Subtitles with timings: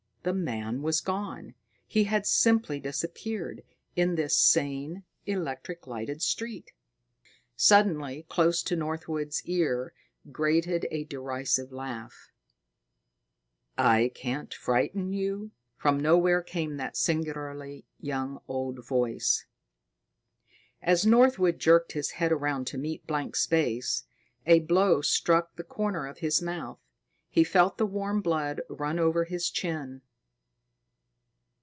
[0.23, 1.55] The man was gone.
[1.87, 3.63] He had simply disappeared,
[3.95, 6.73] in this sane, electric lighted street.
[7.55, 9.95] Suddenly, close to Northwood's ear,
[10.31, 12.29] grated a derisive laugh.
[13.79, 19.47] "I can't frighten you?" From nowhere came that singularly young old voice.
[20.83, 24.03] As Northwood jerked his head around to meet blank space,
[24.45, 26.77] a blow struck the corner of his mouth.
[27.27, 30.03] He felt the warm blood run over his chin.